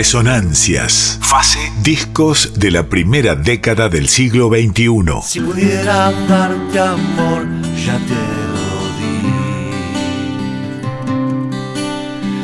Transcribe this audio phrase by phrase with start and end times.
[0.00, 1.18] Resonancias.
[1.20, 1.60] Fase.
[1.82, 5.20] Discos de la primera década del siglo XXI.
[5.22, 7.46] Si pudiera darte amor,
[7.84, 8.14] ya te
[8.54, 9.20] lo di.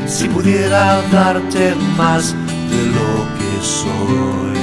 [0.06, 2.34] Si pudiera darte más
[2.72, 4.58] de lo que soy.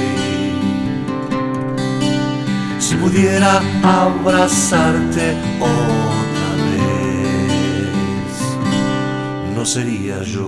[2.78, 8.38] Si pudiera abrazarte otra vez,
[9.56, 10.46] no sería yo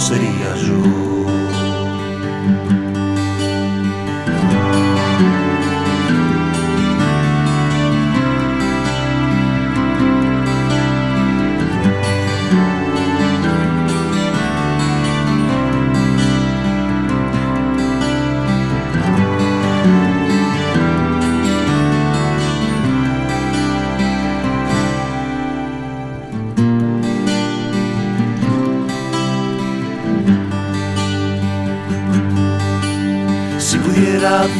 [0.00, 1.19] sería yo.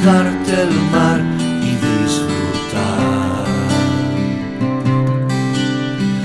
[0.05, 1.21] Darte el mar
[1.63, 3.47] y disfrutar.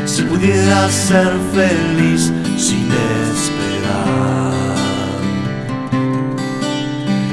[0.05, 2.89] Si pudiera ser feliz sin
[3.31, 4.53] esperar.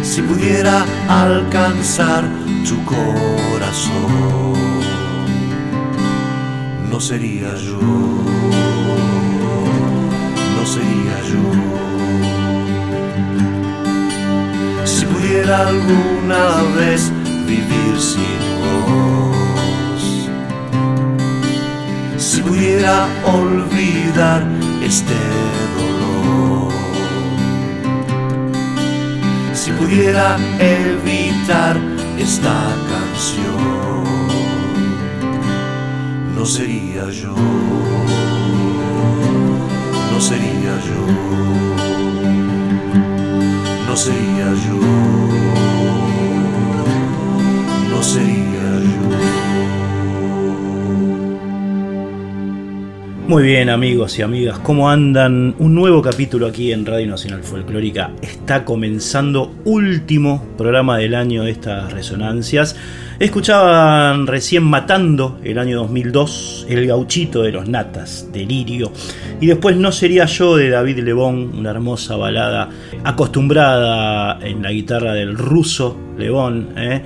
[0.03, 2.25] Si pudiera alcanzar
[2.69, 4.55] tu corazón,
[6.91, 8.62] no sería yo.
[15.53, 17.13] Alguna vez
[17.47, 20.03] vivir sin vos,
[22.17, 24.43] si pudiera olvidar
[24.83, 25.15] este
[25.77, 26.73] dolor,
[29.53, 31.77] si pudiera evitar
[32.19, 32.55] esta
[32.93, 34.05] canción,
[36.35, 37.35] no sería yo,
[40.13, 41.03] no sería yo.
[43.93, 44.81] No sería yo,
[53.29, 55.55] Muy bien amigos y amigas, ¿cómo andan?
[55.59, 58.11] Un nuevo capítulo aquí en Radio Nacional Folclórica.
[58.21, 62.77] Está comenzando último programa del año de estas resonancias.
[63.21, 68.93] Escuchaban recién Matando el año 2002, El gauchito de los natas, Delirio.
[69.41, 72.69] Y después No sería yo de David Lebón, una hermosa balada
[73.05, 76.75] acostumbrada en la guitarra del ruso Lebón.
[76.77, 77.03] ¿eh?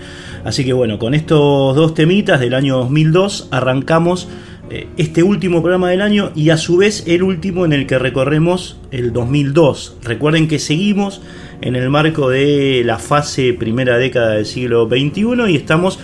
[0.47, 4.29] Así que bueno, con estos dos temitas del año 2002 arrancamos
[4.71, 7.99] eh, este último programa del año y a su vez el último en el que
[7.99, 9.97] recorremos el 2002.
[10.05, 11.21] Recuerden que seguimos
[11.63, 15.99] en el marco de la fase primera década del siglo XXI y estamos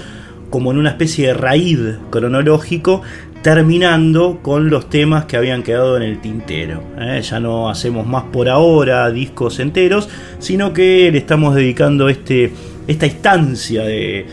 [0.51, 1.79] como en una especie de raíz
[2.11, 3.03] cronológico
[3.43, 6.83] terminando con los temas que habían quedado en el tintero.
[6.99, 7.21] ¿eh?
[7.23, 10.09] Ya no hacemos más por ahora discos enteros,
[10.39, 12.53] sino que le estamos dedicando este,
[12.87, 14.27] esta instancia de,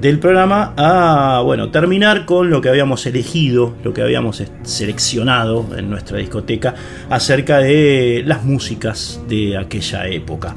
[0.00, 5.90] del programa a bueno, terminar con lo que habíamos elegido, lo que habíamos seleccionado en
[5.90, 6.74] nuestra discoteca
[7.10, 10.54] acerca de las músicas de aquella época.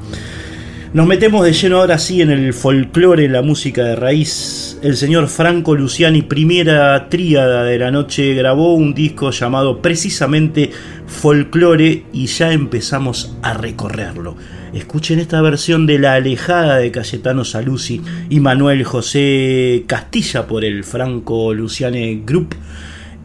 [0.92, 4.78] Nos metemos de lleno ahora sí en el folclore, la música de raíz.
[4.82, 10.70] El señor Franco Luciani, primera tríada de la noche, grabó un disco llamado precisamente
[11.06, 14.36] Folclore y ya empezamos a recorrerlo.
[14.72, 20.82] Escuchen esta versión de La Alejada de Cayetano Saluzzi y Manuel José Castilla por el
[20.82, 22.54] Franco Luciani Group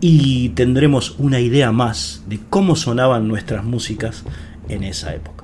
[0.02, 4.26] y tendremos una idea más de cómo sonaban nuestras músicas
[4.68, 5.37] en esa época.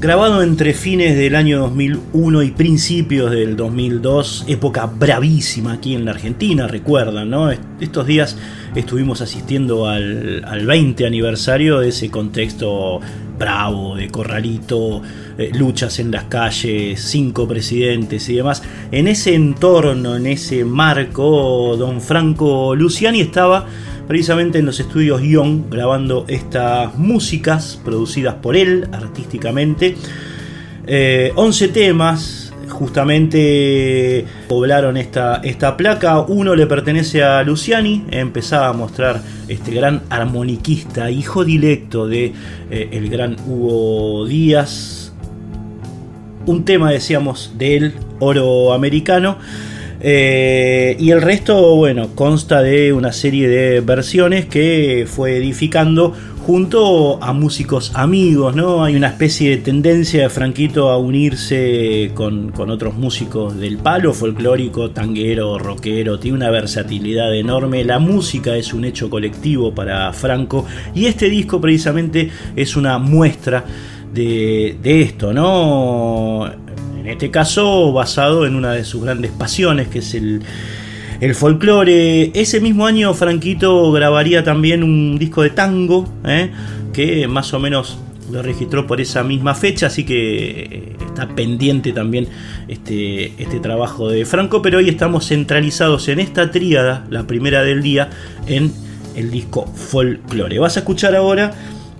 [0.00, 6.12] Grabado entre fines del año 2001 y principios del 2002, época bravísima aquí en la
[6.12, 7.50] Argentina, recuerdan, ¿no?
[7.50, 8.38] Estos días
[8.74, 13.00] estuvimos asistiendo al, 20 aniversario de ese contexto
[13.38, 15.02] bravo, de corralito,
[15.36, 18.62] eh, luchas en las calles, cinco presidentes y demás.
[18.92, 23.66] En ese entorno, en ese marco, don Franco Luciani estaba
[24.10, 29.94] precisamente en los estudios Ion grabando estas músicas producidas por él artísticamente.
[31.36, 36.18] 11 eh, temas justamente poblaron esta, esta placa.
[36.22, 42.32] Uno le pertenece a Luciani, empezaba a mostrar este gran armoniquista, hijo directo de
[42.68, 45.12] eh, el gran Hugo Díaz.
[46.46, 49.38] Un tema, decíamos, de él, oro americano.
[50.02, 56.14] Eh, y el resto, bueno, consta de una serie de versiones que fue edificando
[56.46, 58.82] junto a músicos amigos, ¿no?
[58.82, 64.90] Hay una especie de tendencia de Franquito a unirse con, otros músicos del palo folclórico,
[64.90, 70.64] tanguero, rockero, tiene una versatilidad enorme, la música es un hecho colectivo para Franco
[70.94, 73.64] y este disco precisamente es una muestra
[74.14, 76.50] de, de esto, ¿no?
[77.00, 80.42] En este caso, basado en una de sus grandes pasiones, que es el,
[81.20, 82.30] el folclore.
[82.34, 86.50] Ese mismo año, Franquito grabaría también un disco de tango, ¿eh?
[86.92, 87.98] que más o menos
[88.30, 92.28] lo registró por esa misma fecha, así que eh, está pendiente también
[92.68, 97.82] este, este trabajo de Franco, pero hoy estamos centralizados en esta tríada, la primera del
[97.82, 98.10] día,
[98.46, 98.72] en
[99.16, 100.58] el disco Folklore.
[100.58, 101.52] Vas a escuchar ahora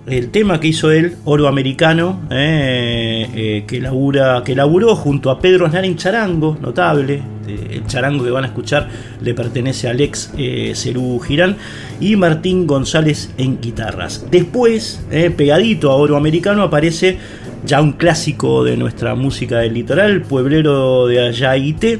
[0.07, 5.39] el tema que hizo él, Oro Americano, eh, eh, que, labura, que laburó junto a
[5.39, 7.21] Pedro Snarin Charango, notable.
[7.47, 8.87] El charango que van a escuchar
[9.21, 11.57] le pertenece a Alex eh, Cerú Girán
[11.99, 14.25] y Martín González en guitarras.
[14.31, 15.05] Después,
[15.35, 17.17] pegadito a Oro Americano, aparece
[17.65, 21.99] ya un clásico de nuestra música del litoral, Pueblero de Ayaite,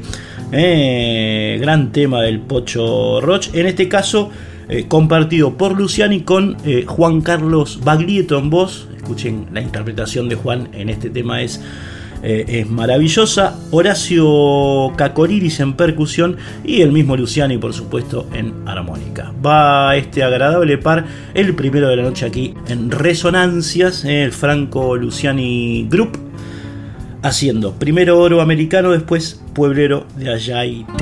[1.60, 3.48] gran tema del Pocho Roch.
[3.52, 4.30] En este caso,
[4.72, 8.88] eh, compartido por Luciani con eh, Juan Carlos Baglietto en voz.
[8.96, 11.60] Escuchen la interpretación de Juan en este tema es,
[12.22, 13.58] eh, es maravillosa.
[13.70, 19.34] Horacio Cacoriris en percusión y el mismo Luciani, por supuesto, en armónica.
[19.44, 25.86] Va este agradable par el primero de la noche aquí en Resonancias, el Franco Luciani
[25.90, 26.18] Group,
[27.20, 31.01] haciendo primero oro americano, después pueblero de Ayaite.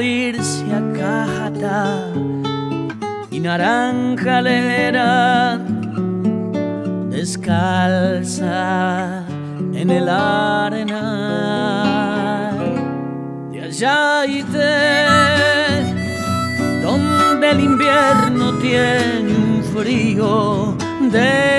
[0.00, 2.10] morirse a cajata
[3.30, 5.58] y naranja lera
[7.10, 8.46] descalza
[9.74, 10.96] en el arenal.
[13.52, 15.04] De allá y de
[16.82, 20.78] donde el invierno tiene un frío
[21.12, 21.49] de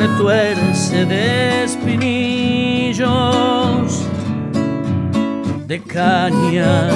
[0.00, 3.06] retuerce de espinillos,
[5.66, 6.88] de caña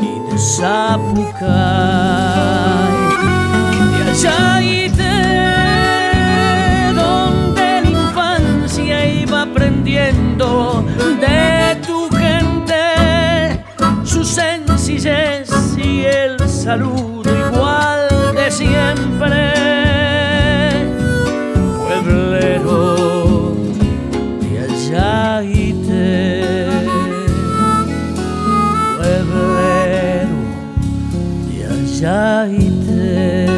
[0.00, 1.40] y de zapucay.
[3.96, 5.18] De allá y de
[6.94, 10.84] donde la infancia iba aprendiendo
[11.20, 12.84] de tu gente,
[14.04, 17.19] su sencillez y el saludo
[32.00, 33.50] Resonancias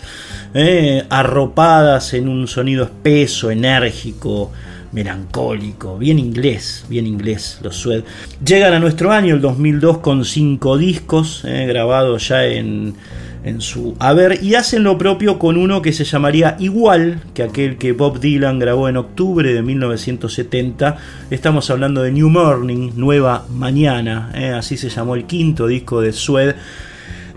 [0.54, 4.52] eh, arropadas en un sonido espeso, enérgico,
[4.94, 8.04] melancólico, bien inglés, bien inglés los Sued.
[8.46, 12.96] Llegan a nuestro año, el 2002, con cinco discos eh, grabados ya en
[13.45, 17.77] en su haber y hacen lo propio con uno que se llamaría igual que aquel
[17.77, 20.97] que Bob Dylan grabó en octubre de 1970.
[21.29, 24.49] Estamos hablando de New Morning, Nueva Mañana, ¿eh?
[24.49, 26.55] así se llamó el quinto disco de Sued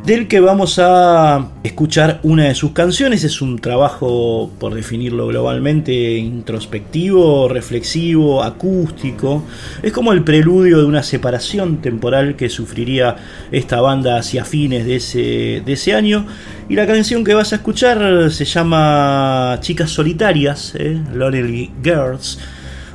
[0.04, 3.24] del que vamos a escuchar una de sus canciones.
[3.24, 9.44] Es un trabajo, por definirlo globalmente, introspectivo, reflexivo, acústico.
[9.82, 13.16] Es como el preludio de una separación temporal que sufriría
[13.52, 16.26] esta banda hacia fines de ese, de ese año.
[16.68, 21.00] Y la canción que vas a escuchar se llama Chicas Solitarias, ¿eh?
[21.12, 22.38] Lonely Girls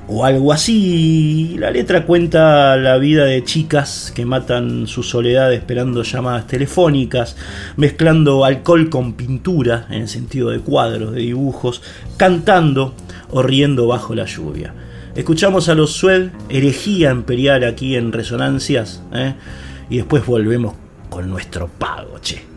[0.08, 1.56] o algo así.
[1.60, 7.36] La letra cuenta la vida de chicas que matan su soledad esperando llamadas telefónicas,
[7.78, 11.82] mezclando alcohol con pintura, en el sentido de cuadros, de dibujos,
[12.18, 12.94] cantando
[13.30, 14.74] o riendo bajo la lluvia.
[15.16, 19.36] Escuchamos a los Sued, herejía imperial aquí en Resonancias, ¿eh?
[19.90, 20.74] y después volvemos
[21.10, 22.53] con nuestro pago, che.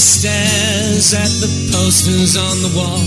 [0.00, 3.04] Stares at the posters on the wall.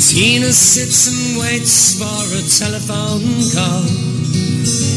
[0.00, 3.84] Tina sits and waits for a telephone call.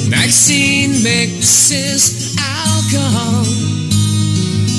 [0.08, 3.43] Maxine mixes alcohol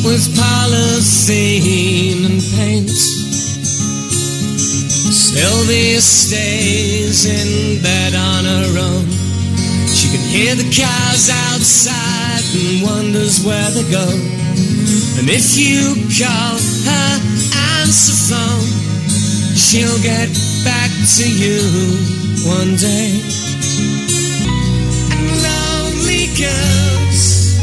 [0.08, 2.96] with polythene and paint.
[5.12, 9.04] Sylvia stays in bed on her own.
[9.92, 14.45] She can hear the cars outside and wonders where they go.
[15.18, 17.20] And if you call her
[17.80, 18.68] answer phone,
[19.54, 20.28] she'll get
[20.64, 21.60] back to you
[22.44, 23.20] one day.
[25.12, 27.58] And lonely girls,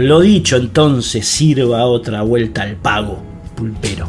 [0.00, 3.22] Lo dicho entonces sirva otra vuelta al pago,
[3.54, 4.08] pulpero.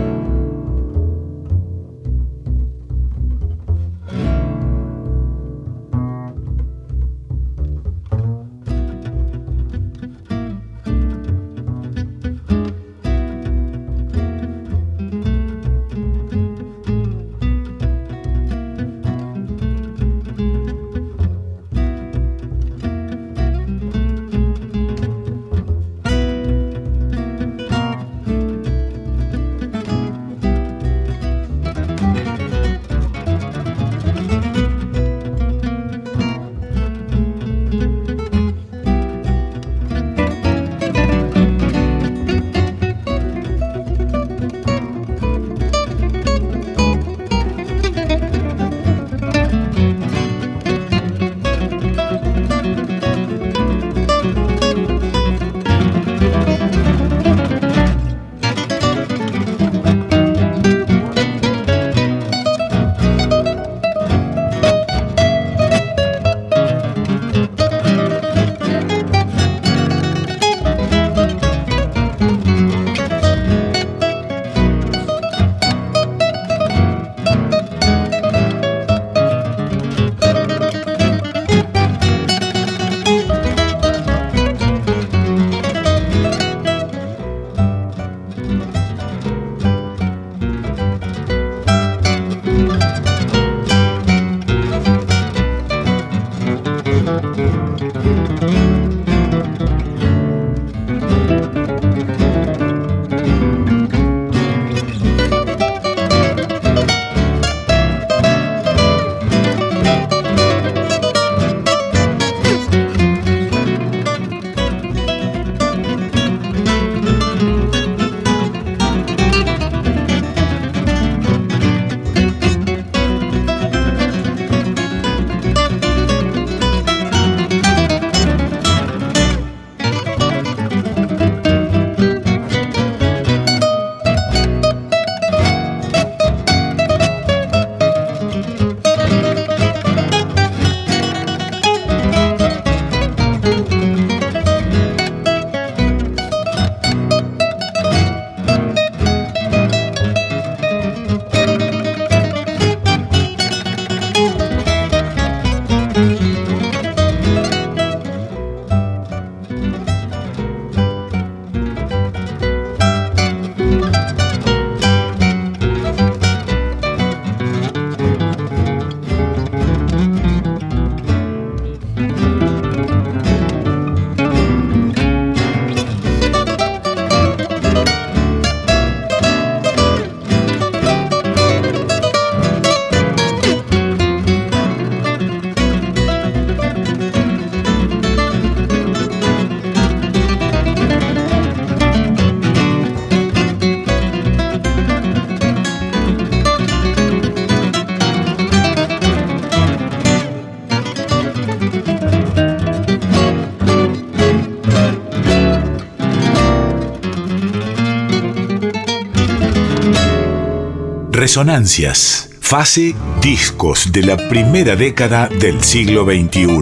[211.31, 212.29] Resonancias.
[212.41, 216.57] Fase discos de la primera década del siglo XXI.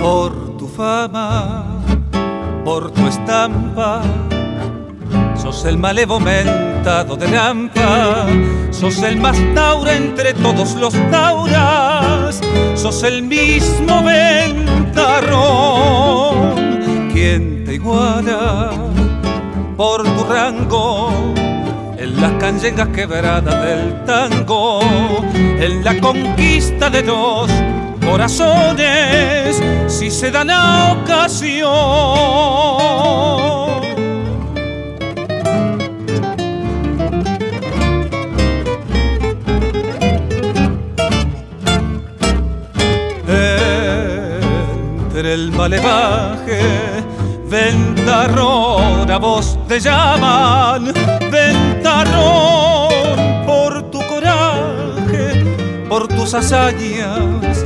[0.00, 1.66] Por tu fama,
[2.64, 4.00] por tu estampa,
[5.36, 8.24] sos el malevo mentado de Lampa,
[8.70, 12.40] sos el más taura entre todos los tauras,
[12.74, 14.96] sos el mismo ventarrón.
[17.28, 18.70] Quien iguala
[19.76, 21.10] por tu rango
[21.98, 24.80] en las canyengas quebradas del tango,
[25.34, 27.50] en la conquista de dos
[28.00, 31.66] corazones, si se da la ocasión.
[45.08, 46.95] Entre el malevaje
[47.48, 50.92] Ventarrón, a vos te llaman,
[51.30, 52.90] Ventarrón,
[53.46, 55.44] por tu coraje,
[55.88, 57.64] por tus hazañas,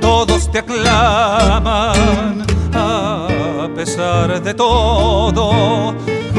[0.00, 5.92] todos te aclaman, a pesar de todo.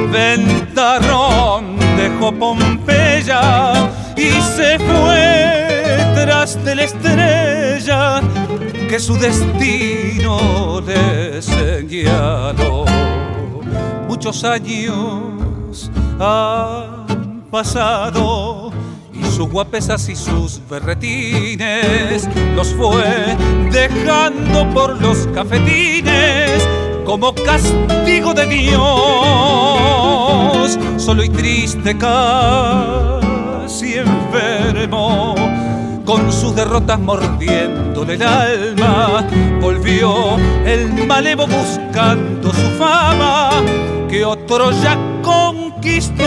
[0.10, 3.73] Ventarrón dejó Pompeya
[4.15, 8.21] y se fue tras de la estrella
[8.88, 12.86] que su destino le señaló.
[14.08, 18.71] Muchos años han pasado
[19.13, 23.36] y sus guapesas y sus berretines los fue
[23.71, 26.65] dejando por los cafetines
[27.06, 28.78] como castigo de Dios.
[30.97, 35.36] Solo y triste casi enfermo,
[36.08, 39.28] con sus derrotas mordiéndole el alma,
[39.60, 43.50] volvió el malevo buscando su fama
[44.10, 46.24] que otro ya conquistó.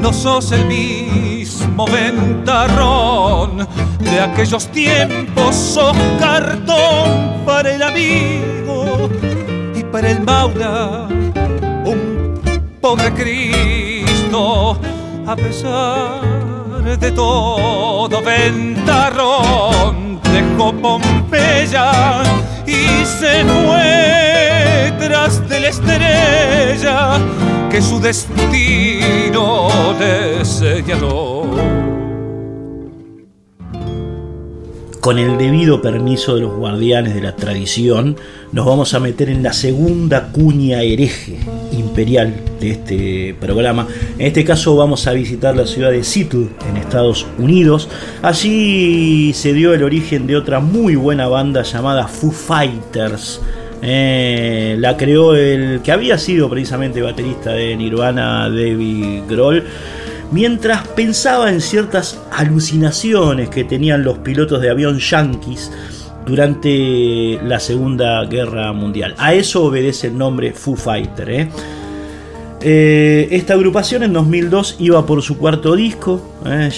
[0.00, 3.66] no sos el mismo ventarrón
[4.10, 9.08] de aquellos tiempos, sos cartón para el amigo
[9.74, 11.08] y para el maula,
[11.84, 12.40] un
[12.80, 14.78] pobre Cristo,
[15.26, 16.20] a pesar
[16.98, 22.22] de todo ventarrón, dejó Pompeya
[22.66, 27.18] y se fue tras de la estrella
[27.70, 29.68] que su destino
[29.98, 32.07] le señaló.
[35.08, 38.18] Con el debido permiso de los guardianes de la tradición,
[38.52, 41.38] nos vamos a meter en la segunda cuña hereje
[41.72, 43.88] imperial de este programa.
[44.18, 47.88] En este caso vamos a visitar la ciudad de Seattle, en Estados Unidos.
[48.20, 53.40] Allí se dio el origen de otra muy buena banda llamada Foo Fighters
[53.80, 59.64] eh, la creó el que había sido precisamente baterista de Nirvana, David Grohl,
[60.30, 65.70] mientras pensaba en ciertas alucinaciones que tenían los pilotos de avión yankees
[66.26, 69.14] durante la Segunda Guerra Mundial.
[69.18, 71.30] A eso obedece el nombre Foo Fighter.
[71.30, 71.48] ¿eh?
[72.60, 76.20] Eh, esta agrupación en 2002 iba por su cuarto disco,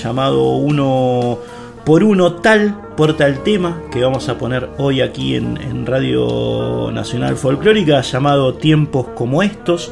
[0.03, 1.39] llamado Uno
[1.85, 7.37] por Uno Tal porta el tema que vamos a poner hoy aquí en, Radio Nacional
[7.37, 9.91] Folclórica llamado Tiempos como estos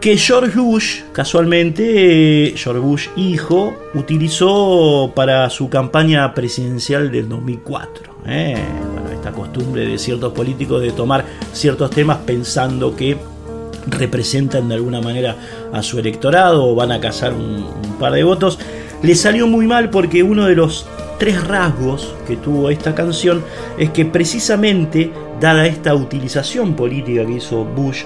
[0.00, 8.14] que George Bush, casualmente, George Bush hijo, utilizó para su campaña presidencial del 2004.
[8.26, 8.56] ¿eh?
[8.94, 13.18] Bueno, esta costumbre de ciertos políticos de tomar ciertos temas pensando que
[13.88, 15.36] representan de alguna manera
[15.70, 18.58] a su electorado o van a cazar un par de votos,
[19.02, 20.86] le salió muy mal porque uno de los
[21.18, 23.44] tres rasgos que tuvo esta canción
[23.78, 28.04] es que precisamente, dada esta utilización política que hizo Bush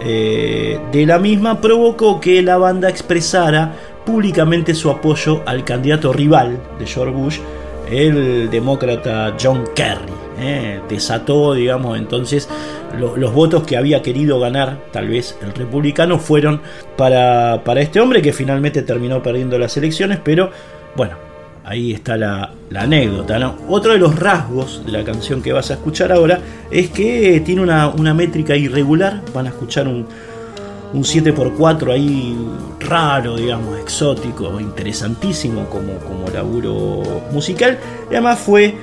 [0.00, 3.74] eh, de la misma, provocó que la banda expresara
[4.04, 7.38] públicamente su apoyo al candidato rival de George Bush,
[7.90, 10.12] el demócrata John Kerry.
[10.38, 12.48] Eh, desató, digamos, entonces
[12.98, 16.60] los votos que había querido ganar, tal vez el republicano, fueron
[16.96, 20.50] para, para este hombre que finalmente terminó perdiendo las elecciones, pero
[20.94, 21.25] bueno,
[21.66, 23.54] ahí está la, anécdota.
[23.68, 26.38] Otro de los rasgos de la canción que vas a escuchar ahora
[26.70, 29.20] es que tiene una, métrica irregular.
[29.34, 30.06] Van a escuchar un,
[30.94, 32.36] un 7x4 ahí
[32.80, 37.02] raro, digamos, exótico, interesantísimo como, como laburo
[37.32, 37.78] musical.
[38.10, 38.74] Y además fue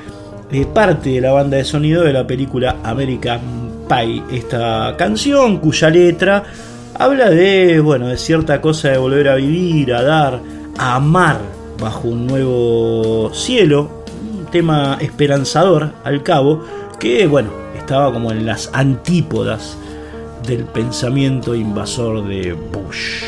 [0.51, 3.39] eh, parte de la banda de sonido de la película American
[3.87, 4.23] Pie.
[4.31, 6.43] Esta canción cuya letra
[6.99, 10.41] habla de, bueno, de cierta cosa de volver a vivir, a dar,
[10.77, 14.05] a amar bajo un nuevo cielo,
[14.39, 16.63] un tema esperanzador al cabo,
[16.97, 19.77] que bueno, estaba como en las antípodas
[20.47, 23.23] del pensamiento invasor de Bush.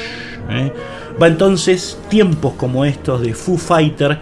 [0.50, 0.72] ¿eh?
[1.22, 4.20] Va entonces tiempos como estos de Foo Fighter.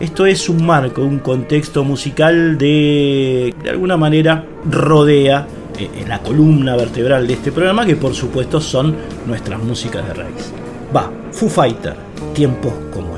[0.00, 5.46] Esto es un marco, un contexto musical de, de alguna manera, rodea
[5.78, 8.94] eh, la columna vertebral de este programa, que por supuesto son
[9.26, 10.52] nuestras músicas de raíz.
[10.94, 11.94] Va, Foo Fighter,
[12.34, 13.15] tiempos como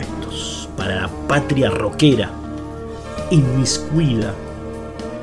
[1.26, 2.30] patria roquera,
[3.30, 4.34] inmiscuida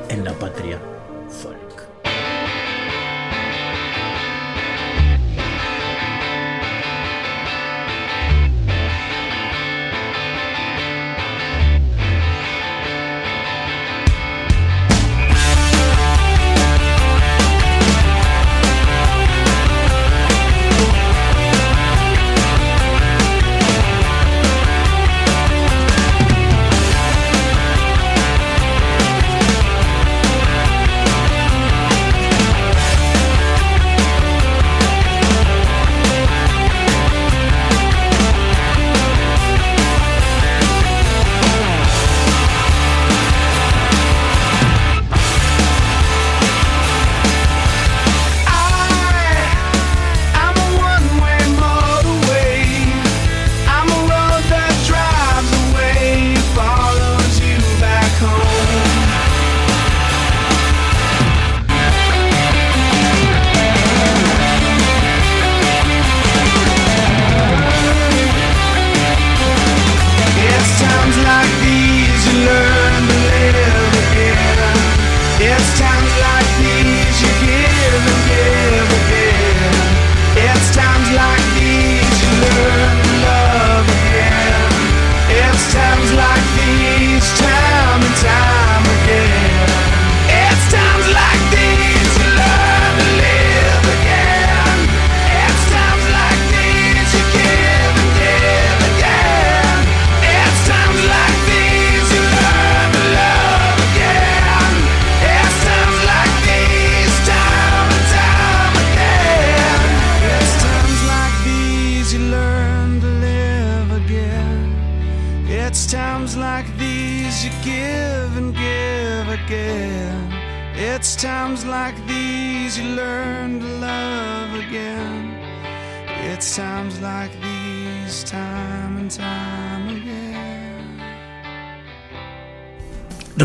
[0.08, 0.78] en la patria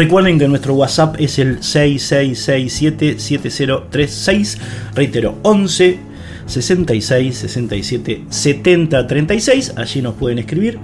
[0.01, 4.57] Recuerden que nuestro WhatsApp es el 66677036,
[4.95, 5.99] reitero, 11
[6.47, 10.79] 66 67 70 36, allí nos pueden escribir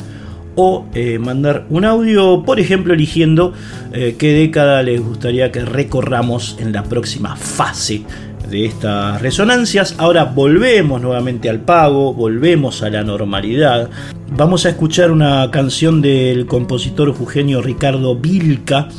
[0.56, 3.54] o eh, mandar un audio, por ejemplo, eligiendo
[3.92, 8.04] eh, qué década les gustaría que recorramos en la próxima fase
[8.50, 9.96] de estas resonancias.
[9.98, 13.90] Ahora volvemos nuevamente al pago, volvemos a la normalidad.
[14.36, 18.90] Vamos a escuchar una canción del compositor jujeño Ricardo Vilca,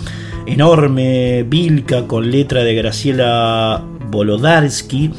[0.46, 5.11] enorme Vilca con letra de Graciela Bolodarsky,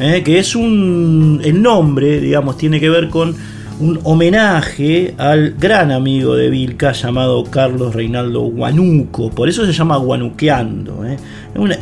[0.00, 3.36] eh, que es un el nombre, digamos, tiene que ver con
[3.80, 9.30] un homenaje al gran amigo de Vilca llamado Carlos Reinaldo Guanuco.
[9.30, 11.04] Por eso se llama Guanuqueando.
[11.04, 11.16] ¿eh?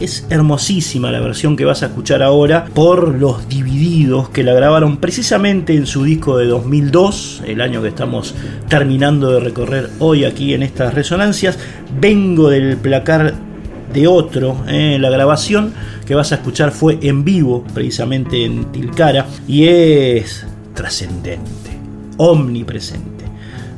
[0.01, 4.99] es hermosísima la versión que vas a escuchar ahora por los divididos que la grabaron
[4.99, 8.35] precisamente en su disco de 2002, el año que estamos
[8.69, 11.59] terminando de recorrer hoy aquí en estas resonancias.
[12.01, 13.35] Vengo del placar
[13.93, 14.65] de otro.
[14.69, 14.99] ¿eh?
[14.99, 15.73] La grabación
[16.07, 21.72] que vas a escuchar fue en vivo, precisamente en Tilcara, y es trascendente
[22.17, 23.25] omnipresente.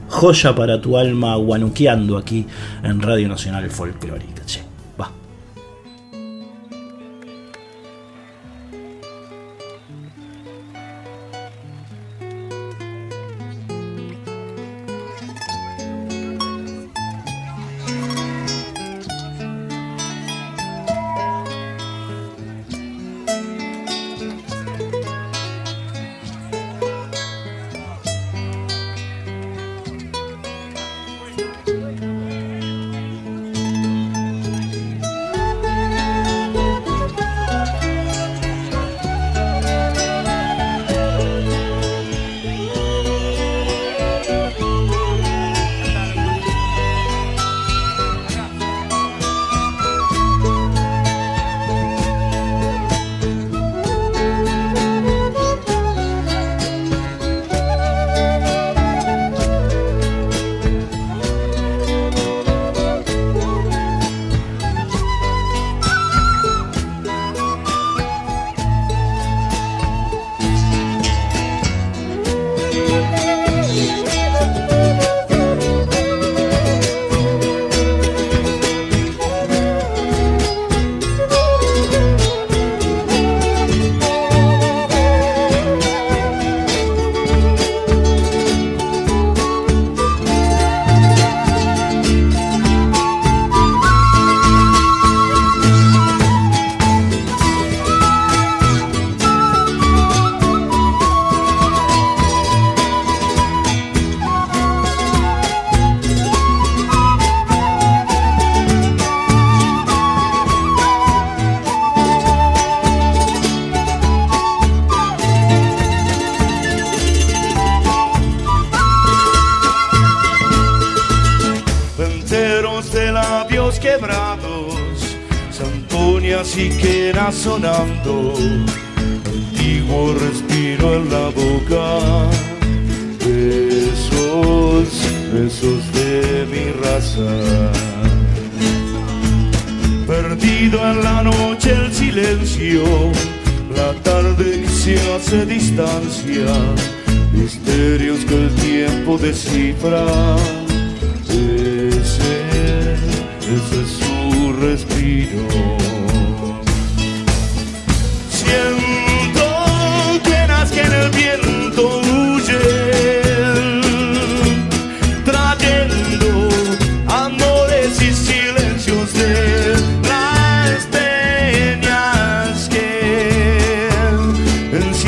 [0.08, 2.46] Joya para tu alma guanuqueando aquí
[2.82, 4.33] en Radio Nacional Folclórica.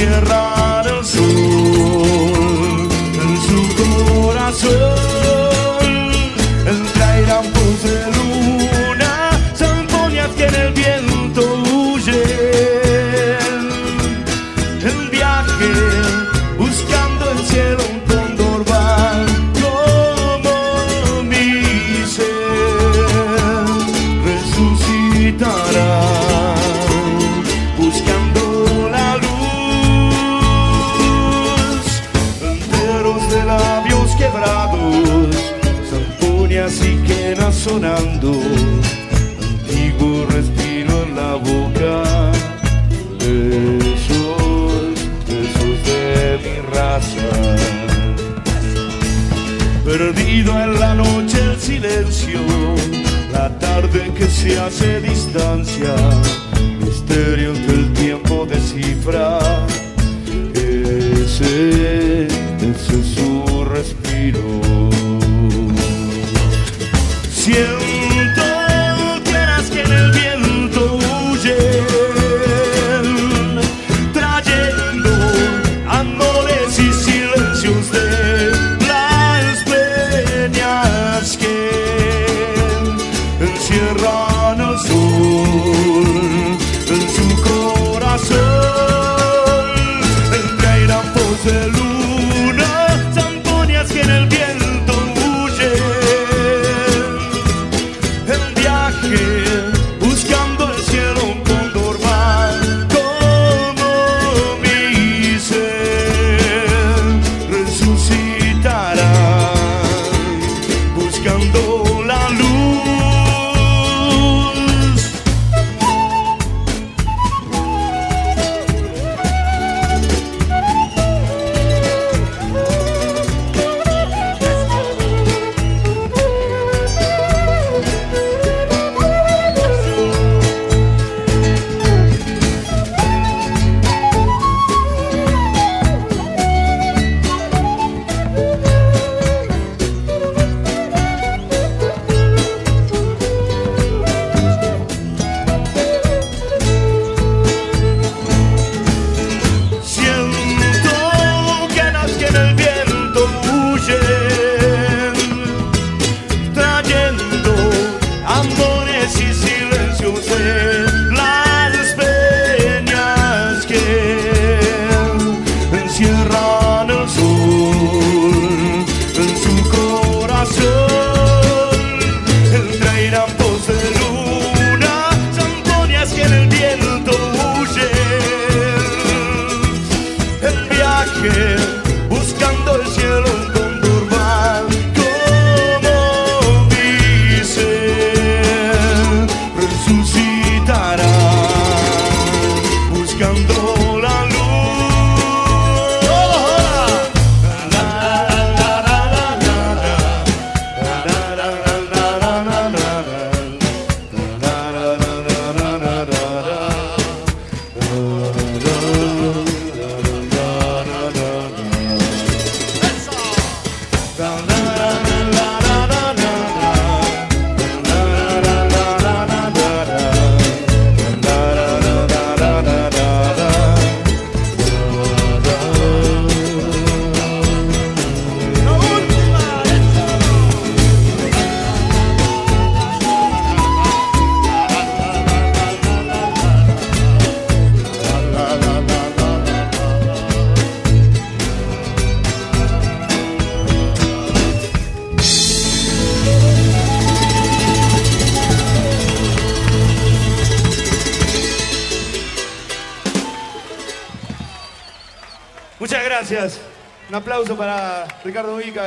[0.07, 1.46] tierra del sur.
[37.85, 38.27] Antiguo
[40.31, 42.03] respiro en la boca,
[43.19, 44.95] besos,
[45.27, 47.31] besos de mi raza.
[49.85, 52.41] Perdido en la noche el silencio,
[53.33, 55.95] la tarde que se hace distancia,
[56.81, 59.46] misterios que el tiempo descifra.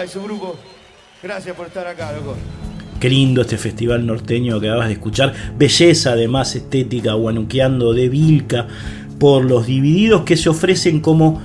[0.10, 0.58] Su grupo.
[1.22, 2.36] Gracias por estar acá, loco.
[3.00, 5.34] Qué lindo este festival norteño que acabas de escuchar.
[5.58, 8.68] Belleza, además, estética, guanuqueando de Vilca
[9.20, 11.42] por los divididos que se ofrecen como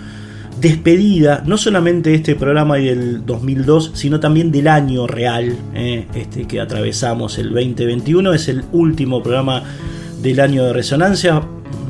[0.60, 6.06] despedida, no solamente de este programa y del 2002, sino también del año real, eh,
[6.14, 8.32] este que atravesamos, el 2021.
[8.32, 9.62] Es el último programa
[10.22, 11.42] del año de resonancia.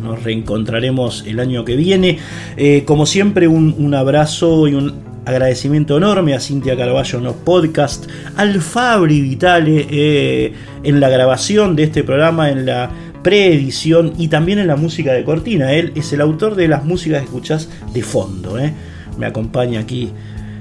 [0.02, 2.18] Nos reencontraremos el año que viene.
[2.56, 7.36] Eh, como siempre, un, un abrazo y un agradecimiento enorme a Cintia Carballo en los
[7.36, 10.52] podcasts, al Fabri Vitale eh,
[10.82, 12.90] en la grabación de este programa, en la
[13.22, 15.72] preedición y también en la música de cortina.
[15.72, 18.58] Él es el autor de las músicas que escuchás de fondo.
[18.58, 18.72] eh.
[19.18, 20.10] Me acompaña aquí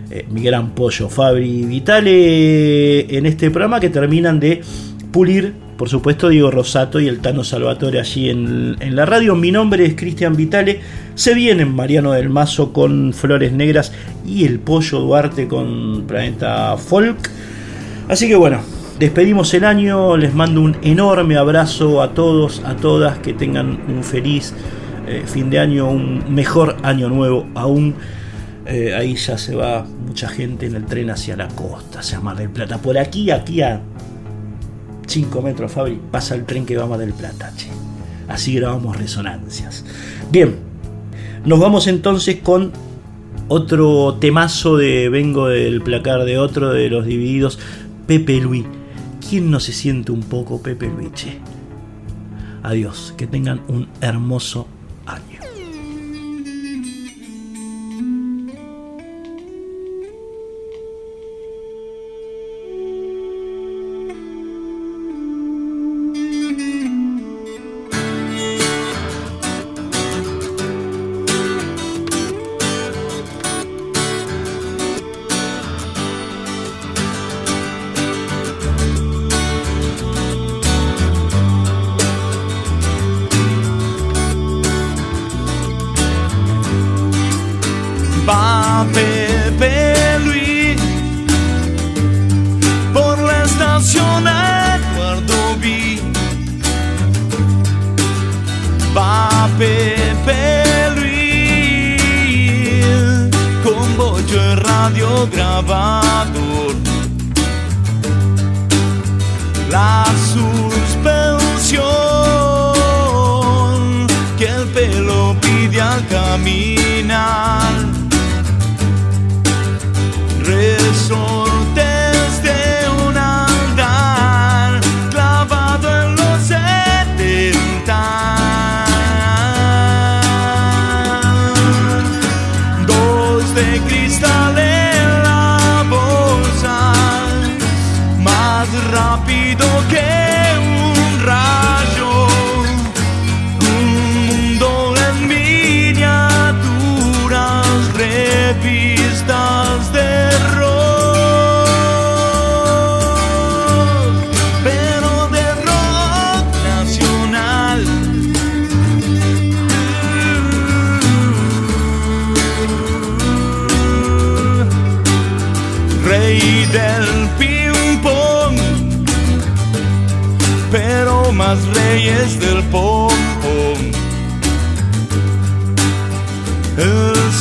[0.10, 4.62] eh, mi gran pollo Fabri Vitale en este programa que terminan de
[5.12, 9.36] pulir, por supuesto, Diego Rosato y el Tano Salvatore allí en, en la radio.
[9.36, 10.80] Mi nombre es Cristian Vitale.
[11.16, 13.92] Se vienen Mariano del Mazo con Flores Negras
[14.26, 17.30] y el Pollo Duarte con Planeta Folk.
[18.08, 18.62] Así que bueno,
[19.00, 20.18] despedimos el año.
[20.18, 23.20] Les mando un enorme abrazo a todos, a todas.
[23.20, 24.54] Que tengan un feliz
[25.08, 27.96] eh, fin de año, un mejor año nuevo aún.
[28.66, 32.38] Eh, ahí ya se va mucha gente en el tren hacia la costa, hacia Mar
[32.38, 32.78] del Plata.
[32.78, 33.82] Por aquí, aquí a
[35.14, 37.68] 5 metros, Fabri, pasa el tren que va a del Plata, che.
[38.28, 39.86] Así grabamos resonancias.
[40.32, 40.56] Bien,
[41.46, 42.72] nos vamos entonces con
[43.48, 47.60] otro temazo de Vengo del placar de otro de los divididos,
[48.08, 48.66] Pepe Luis.
[49.30, 51.38] ¿Quién no se siente un poco Pepe Luis, che?
[52.64, 54.66] Adiós, que tengan un hermoso
[104.84, 105.43] radio grabador.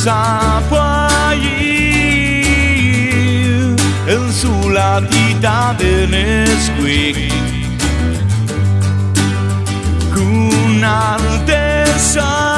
[0.03, 1.37] s'appoie
[4.05, 7.31] in sulla dita del squeak
[10.11, 12.52] con altezza